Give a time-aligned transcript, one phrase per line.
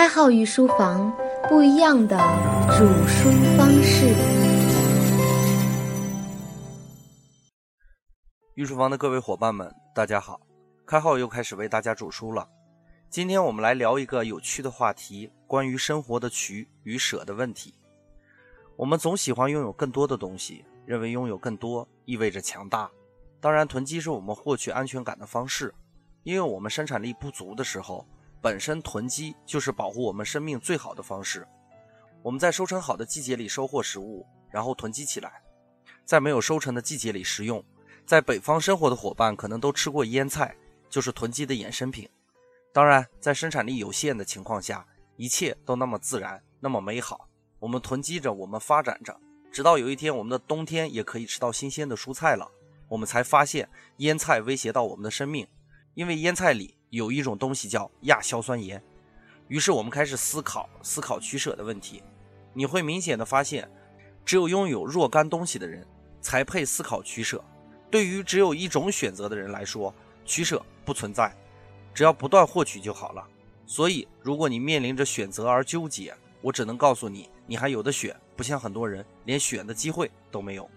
[0.00, 1.14] 开号御书房，
[1.46, 2.16] 不一样的
[2.70, 4.06] 煮书方式。
[8.54, 10.40] 御书房的各位伙伴们，大家好！
[10.86, 12.48] 开号又开始为大家煮书了。
[13.10, 17.74] 今天我们来聊一个有趣的话题，关于生活的取与舍的问题。
[18.76, 22.90] 我们总喜欢拥有更多的东西，认为拥有更多意味着强大。
[23.38, 25.74] 当然，囤积是我们获取安全感的方式，
[26.22, 28.08] 因为我们生产力不足的时候。
[28.40, 31.46] 本身囤积就是保护我们生命最好的方式。
[32.22, 35.42] 我们在收成好的季节里收获食物，然后囤积起来，
[36.04, 37.64] 在没有收成的季节里食用。
[38.06, 40.56] 在北方生活的伙伴可能都吃过腌菜，
[40.88, 42.08] 就是囤积的衍生品。
[42.72, 47.28] 当然，在生产力有限的情况下，一切都那么自然，那么美好。
[47.58, 49.18] 我们囤积着，我们发展着，
[49.52, 52.50] 直到有一天我们的冬天也可以吃到新鲜的蔬菜了，
[52.88, 53.68] 我们才发现
[53.98, 55.46] 腌菜威胁到我们的生命，
[55.94, 56.76] 因为腌菜里。
[56.90, 58.82] 有一种东西叫亚硝酸盐，
[59.48, 62.02] 于是我们开始思考思考取舍的问题。
[62.52, 63.70] 你会明显的发现，
[64.24, 65.86] 只有拥有若干东西的人
[66.20, 67.42] 才配思考取舍。
[67.90, 71.34] 对于只有一种选择的人来说，取舍不存在，
[71.94, 73.26] 只要不断获取就好了。
[73.66, 80.68] 所以，如果你面临着选择而纠结，我只能告诉你，你还有的选，不像很多人连选的机会都没有。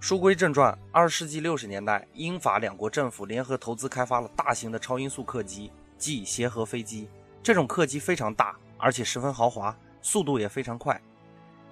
[0.00, 7.06] 书归正传，二十世纪六十年代，英法两国政府联合投资开发了大型的超音速客机，即协和飞机。
[7.42, 10.98] 这种客机非常大，而且十分豪华，速度也非常快。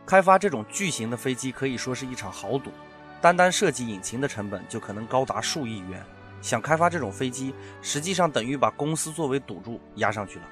[0.05, 2.71] 开发这种巨型的飞机可以说是一场豪赌，
[3.19, 6.05] 单单设计引擎的成本就可能高达数亿元。
[6.43, 10.45] 想开发这种飞机，实际上等于把公司作为赌注压上去了。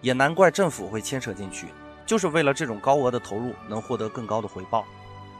[0.00, 1.66] 也难怪政府会牵扯进去，
[2.06, 4.84] 就是为了这种高额的投入能获得更高的回报。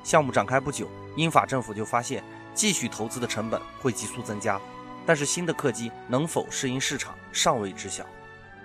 [0.05, 2.23] 项目展开不久，英法政府就发现
[2.55, 4.61] 继续投资的成本会急速增加，
[5.05, 8.05] 但是新的客机能否适应市场尚未知晓。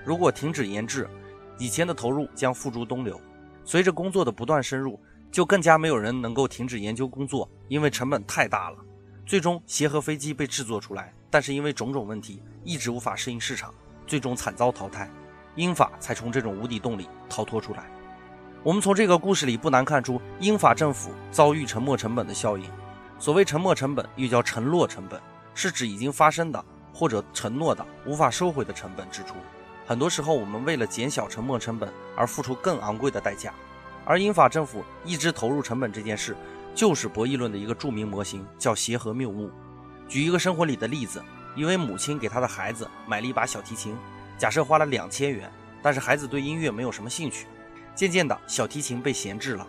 [0.04, 1.10] 如果停止研制，
[1.58, 3.20] 以前的投入将付诸东流。
[3.64, 5.00] 随着工作的不断深入，
[5.32, 8.78] 就更加没有人能够停止研究工作，因为成本太大了。
[9.26, 13.74] 最终，协和飞机被制作出来，但是因为种种问题，一直无法适应市场，
[14.08, 15.10] 最终惨遭淘汰。
[15.56, 17.90] 英法才从这种无底洞里逃脱出来。
[18.62, 22.70] 我们从这个故事里不难看出，英法政府遭遇沉没成本的效应。
[23.18, 25.18] 所谓沉没成本，又叫沉落成本，
[25.54, 29.36] 是指已经发生的或者承诺的无法收回的成本支出。
[29.88, 33.54] 很多时候，我们为了减小沉没成本而付出更昂贵的代价。
[34.04, 36.36] 而英法政府一直投入成本这件事，
[36.76, 39.50] 就是博弈论的一个著名模型，叫协和谬误。
[40.10, 41.24] 举一个生活里的例子：
[41.56, 43.96] 一位母亲给她的孩子买了一把小提琴，
[44.38, 45.50] 假设花了两千元，
[45.82, 47.48] 但是孩子对音乐没有什么兴趣。
[48.00, 49.68] 渐渐的，小提琴被闲置了。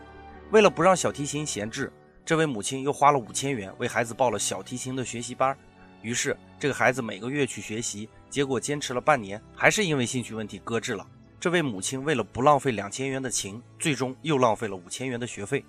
[0.52, 1.92] 为了不让小提琴闲置，
[2.24, 5.58] 这位母亲又花了五千元为孩子报了小提琴的学习班。
[6.00, 11.04] 于是，这个孩子每个月去学习，结果坚持了半年，还是因为兴趣问题搁置了。
[11.40, 15.64] 这位母亲为了不浪费两千元的琴，最终又浪费了五千元的学费。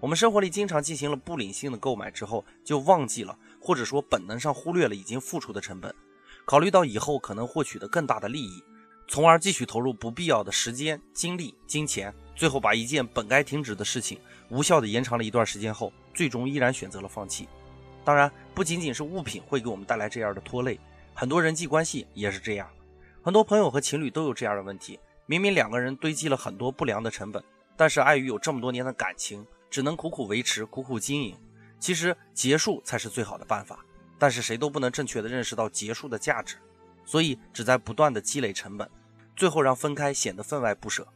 [0.00, 5.94] 我们生活里经常进行了不理性的购买之后，就忘记了，或者说本能上忽略了已经付出的成本，
[6.46, 8.64] 考虑到以后可能获取的更大的利益。
[9.10, 14.20] 从而继续投入不必要的时间、精力、金钱，最后把一件本该停止的事情
[14.50, 17.48] 无效的延长了一段时间后，最终依然选择了放弃。
[18.04, 20.78] 当然，不仅仅是物品会给我们带来这样的拖累，
[21.14, 22.68] 很多人际关系也是这样。
[23.22, 27.42] 很多朋友和情侣都有这样的问题：明明两个人堆积了很多不良的成本，
[27.78, 31.34] 但是碍于有这么多年的感情，只能苦苦维持、苦苦经营。
[31.80, 33.84] 其实结束才是最好的办法，
[34.18, 36.56] 但是谁都不能正确的认识到结束的价值，
[37.06, 38.88] 所以只在不断的积累成本。
[39.38, 41.04] 最后让分开显得分外不舍，《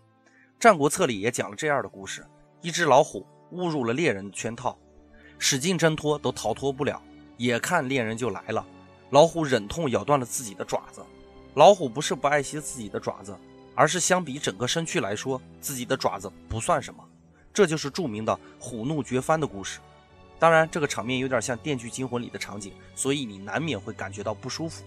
[0.60, 2.24] 战国策》里也讲了这样的故事：
[2.60, 4.78] 一只老虎误入了猎人的圈套，
[5.40, 7.02] 使劲挣脱都逃脱不了，
[7.38, 8.64] 眼看猎人就来了，
[9.10, 11.02] 老虎忍痛咬断了自己的爪子。
[11.54, 13.36] 老虎不是不爱惜自己的爪子，
[13.74, 17.04] 而是相比整个身躯来说，自己的爪子不算什么。
[17.52, 19.80] 这就是著名的虎怒绝翻的故事。
[20.38, 24.84] 当然，这个场面有点像《电锯惊魂》里的场景，所以你难免会感觉到不舒服。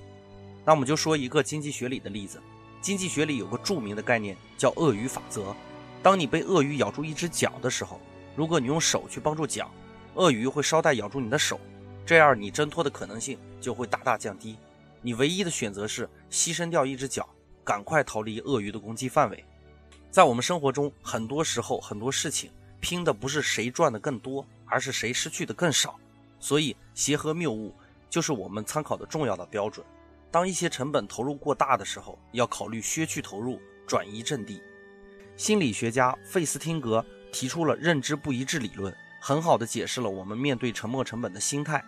[0.64, 2.42] 那我们就说一个经济学里的例子。
[2.86, 5.56] 经济学里有个著名的概念叫鳄鱼法则。
[6.04, 8.00] 当你被鳄鱼咬住一只脚的时候，
[8.36, 9.72] 如果你用手去帮助脚，
[10.14, 11.60] 鳄鱼会捎带咬住你的手，
[12.06, 14.56] 这样你挣脱的可能性就会大大降低。
[15.02, 17.28] 你唯一的选择是牺牲掉一只脚，
[17.64, 19.44] 赶快逃离鳄鱼的攻击范围。
[20.12, 26.00] 在我们生活中，很多时候很多事情拼的不是谁赚的更多，而是谁失去的更少。
[26.40, 27.74] 所以协和谬误
[28.12, 29.84] 就是我们参考的重要的标准。
[30.36, 34.62] 当一些成本投入过大的时候，要考虑削去投入，转移阵地。
[35.38, 41.82] 心理学家费斯汀格提出了认知不一致理论，很好的解释了我们面对沉没成本的心态。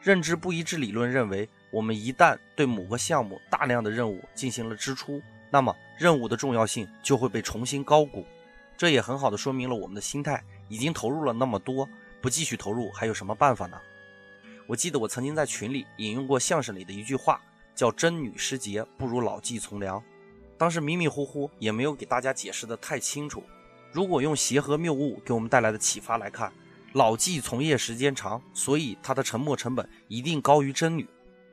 [0.00, 5.20] 认知不一致理论认为，我们一旦对某个项目大量的任务进行了支出，
[5.50, 8.24] 那么任务的重要性就会被重新高估。
[8.76, 11.88] 这也很好的说明了我们的心态已经投入了那么多，
[12.20, 13.76] 不继续投入还有什么办法呢？
[14.68, 17.42] 我记得我曾经在群里引用过相声里的一句话，
[17.80, 20.02] 叫“真女失节不如老骥从良”。
[20.58, 23.42] 当时迷迷糊糊，也没有给大家解释的太清楚。
[23.90, 26.52] 如果用协和谬误给我们带来的启发来看，
[26.92, 31.08] 老骥从业时间长，所以他的沉没成本一定高于真女。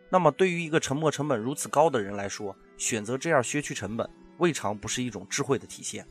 [0.10, 4.10] 那么对于一个沉没成本如此高的人来说，选择这样削去成本，
[4.40, 6.06] 未尝不是一种智慧的体现。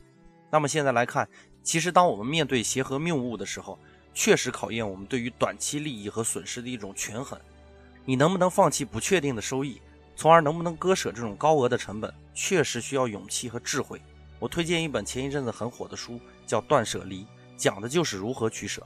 [0.49, 1.29] 那么现在来看，
[1.61, 3.77] 其实当我们面对协和谬误的时候，
[4.15, 7.39] 确实考验我们对于短期利益和损失的一种权衡。
[8.03, 9.79] 你能不能放弃不确定的收益，
[10.17, 14.01] 从而能不能割舍这种高额的成本，确实需要勇气和智慧。
[14.39, 17.21] 我推荐一本前一阵子很火的书，叫《断舍离》，
[17.55, 18.81] 讲的就是如何取舍。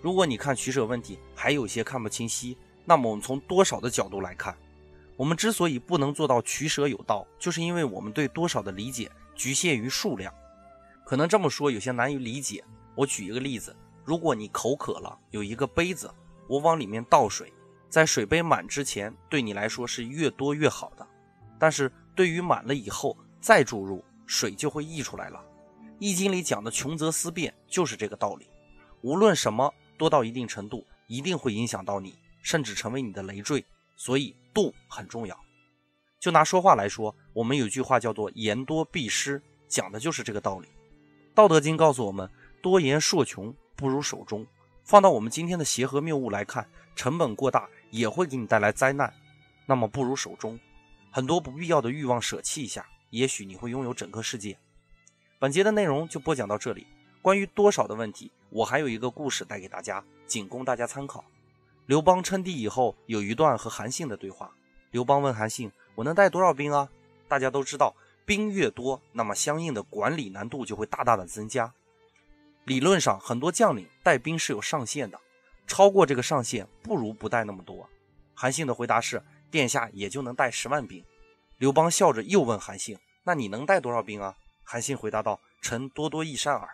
[0.00, 2.56] 如果你看取舍问题还有些看不清晰，
[2.86, 4.56] 那么我们从多少的角度来看，
[5.16, 10.32] 我们之所以不能做到取舍有道，就是因为我们对多少的理解局限于数量。
[11.04, 12.64] 可能这么说有些难以理解。
[12.94, 16.10] 我举一个例子：如果你口渴了，有一个杯子，
[16.48, 17.52] 我往里面倒水，
[17.88, 21.06] 在水杯满之前，对你来说是越多越好的。
[21.58, 25.44] 但是对于满了以后再注入水，就会溢出来了。
[25.98, 28.46] 易经里讲的穷则思变，就是这个道理。
[29.00, 33.64] 无论什么多到一定程度，一定会影响到你，甚至成为你的累赘。
[33.96, 35.36] 所以度很重要。
[36.20, 40.68] 就拿说话来说，我们有句话叫做“言多必失”，讲的就是这个道理。
[41.34, 42.28] 道德经告诉我们，
[42.62, 44.46] 多言数穷，不如守中。
[44.84, 49.12] 放到我们今天的协和谬误来看，成本过大也会给你带来灾难，
[49.66, 50.58] 那么不如守中。
[51.10, 54.58] 很多不必要的欲望舍弃一下，也许你会拥有整个世界。
[55.38, 56.86] 本节的内容就播讲到这里。
[57.20, 61.24] 关于多少的问题，我还有一个故事带给大家，仅供大家参考。
[61.86, 64.52] 刘邦称帝以后，有一段和韩信的对话。
[64.90, 66.88] 刘邦问韩信：“我能带多少兵啊？”
[67.28, 67.94] 大家都知道。
[68.24, 71.72] 兵越多，那么相应的管理难度就会大大的增加。
[72.64, 75.18] 理论上，很多将领带兵是有上限的，
[75.68, 77.88] 超过这个上限，不如不带那么多。
[78.34, 81.04] 韩信的回答是：殿下也就能带十万兵。
[81.58, 84.34] 刘邦笑着又问韩信：“那你能带多少兵啊？”
[84.64, 86.68] 韩信回答道：“臣多多益善耳。”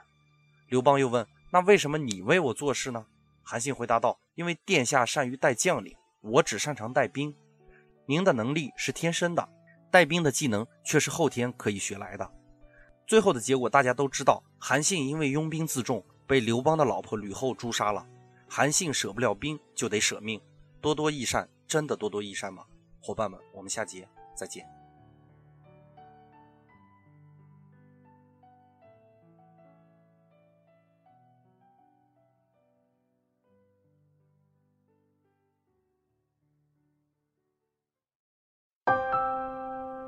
[0.68, 3.04] 刘邦又问：“那为什么你为我做事呢？”
[3.42, 7.34] 韩信回答道：“因为殿下善于带将领，我只擅长带兵。
[8.06, 9.48] 您的能力是天生的。”
[9.90, 12.28] 带兵的技能却是后天可以学来的。
[13.06, 18.04] 最后的结果大家都知道，韩信因为拥兵自重，被刘邦的老婆吕后诛杀了。
[18.56, 20.40] 韩信舍不了兵，就得舍命。
[20.80, 22.62] 多多益善，真的多多益善吗？
[23.02, 24.64] 伙伴们，我们下节再见。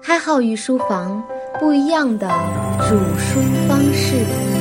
[0.00, 1.20] 开号与书房
[1.58, 2.28] 不一样的
[2.88, 4.55] 煮书方式。